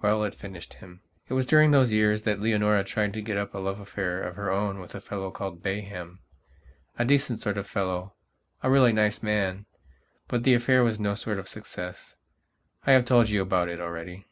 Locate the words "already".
13.78-14.24